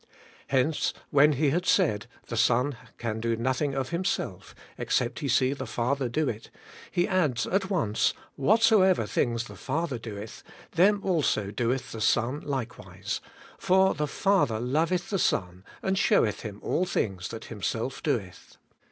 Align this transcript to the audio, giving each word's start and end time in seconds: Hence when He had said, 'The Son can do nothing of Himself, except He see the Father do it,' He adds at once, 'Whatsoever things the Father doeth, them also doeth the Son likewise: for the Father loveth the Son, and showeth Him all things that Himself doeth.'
Hence 0.47 0.95
when 1.11 1.33
He 1.33 1.51
had 1.51 1.63
said, 1.67 2.07
'The 2.25 2.35
Son 2.35 2.75
can 2.97 3.19
do 3.19 3.35
nothing 3.37 3.75
of 3.75 3.89
Himself, 3.89 4.55
except 4.75 5.19
He 5.19 5.27
see 5.27 5.53
the 5.53 5.67
Father 5.67 6.09
do 6.09 6.27
it,' 6.27 6.49
He 6.89 7.07
adds 7.07 7.45
at 7.45 7.69
once, 7.69 8.15
'Whatsoever 8.35 9.05
things 9.05 9.43
the 9.43 9.55
Father 9.55 9.99
doeth, 9.99 10.41
them 10.71 11.01
also 11.03 11.51
doeth 11.51 11.91
the 11.91 12.01
Son 12.01 12.39
likewise: 12.39 13.21
for 13.59 13.93
the 13.93 14.07
Father 14.07 14.59
loveth 14.59 15.11
the 15.11 15.19
Son, 15.19 15.63
and 15.83 15.99
showeth 15.99 16.39
Him 16.41 16.59
all 16.63 16.85
things 16.85 17.27
that 17.27 17.45
Himself 17.53 18.01
doeth.' 18.01 18.57